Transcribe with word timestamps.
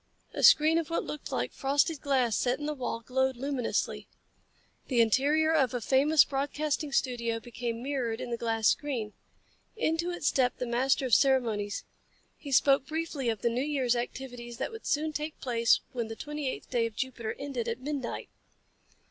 A 0.33 0.41
screen 0.41 0.79
of 0.79 0.89
what 0.89 1.03
looked 1.03 1.31
like 1.31 1.53
frosted 1.53 2.01
glass 2.01 2.35
set 2.35 2.57
in 2.57 2.65
the 2.65 2.73
wall 2.73 3.01
glowed 3.01 3.37
luminously. 3.37 4.07
The 4.87 4.99
interior 4.99 5.53
of 5.53 5.75
a 5.75 5.79
famous 5.79 6.23
broadcasting 6.25 6.91
studio 6.91 7.39
became 7.39 7.83
mirrored 7.83 8.19
in 8.19 8.31
the 8.31 8.37
glass 8.37 8.67
screen. 8.69 9.13
Into 9.77 10.09
it 10.09 10.23
stepped 10.23 10.57
the 10.57 10.65
master 10.65 11.05
of 11.05 11.13
ceremonies. 11.13 11.83
He 12.35 12.51
spoke 12.51 12.87
briefly 12.87 13.29
of 13.29 13.43
the 13.43 13.49
New 13.49 13.61
Year's 13.63 13.95
activities 13.95 14.57
that 14.57 14.71
would 14.71 14.87
soon 14.87 15.13
take 15.13 15.39
place 15.39 15.81
when 15.91 16.07
the 16.07 16.15
twenty 16.15 16.49
eighth 16.49 16.71
day 16.71 16.87
of 16.87 16.95
Jupiter 16.95 17.35
ended 17.37 17.67
at 17.67 17.79
midnight. 17.79 18.29